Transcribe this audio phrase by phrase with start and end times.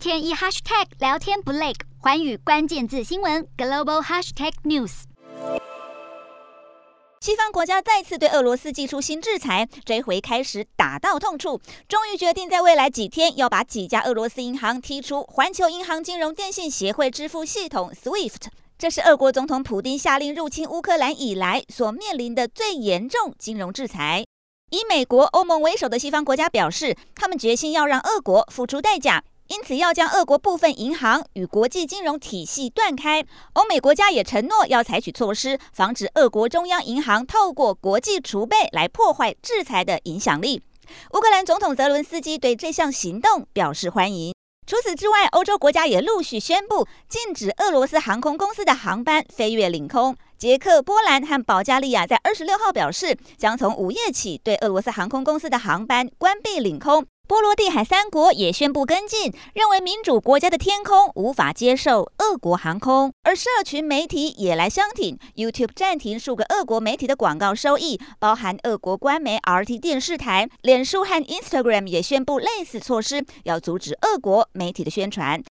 [0.00, 5.02] 天一 hashtag 聊天不累，寰宇关键字新闻 global hashtag news。
[7.20, 18.46] 西方国家再次对俄罗斯祭出新制裁，这回开始打到痛处，终于决定在未来几天要把几家俄罗斯银行踢出环球银行金融电信协会支付系统 SWIFT。
[18.78, 24.24] 这是俄国总统普丁下令入侵乌克兰以来所面临的最严重金融制裁。
[24.70, 33.24] 以美国、欧盟为首的西方国家表示，他们决心要让俄国付出代价，因此要将俄国部分银行与国际金融体系断开。
[33.54, 40.62] 欧美国家也承诺要采取措施，防止俄国中央银行透过国际储备来破坏制裁的影响力。
[41.14, 44.32] 乌克兰总统泽伦斯基对这项行动表示欢迎。
[44.68, 50.16] 除此之外，欧洲国家也陆续宣布禁止俄罗斯航空公司的航班飞越领空。
[50.38, 57.04] 捷克、波兰和保加利亚在二十六号表示，将从午夜起对俄罗斯航空公司的航班关闭领空。
[57.30, 63.12] 波罗的海三国也宣布跟进，认为民主国家的天空无法接受俄国航空。
[63.22, 70.48] 而社群媒体也来相挺，YouTube 暂停数个俄国媒体的广告收益，包含俄国官媒 RT 电视台。
[70.62, 75.40] 脸书和 Instagram 也宣布类似措施，要阻止俄国媒体的宣传。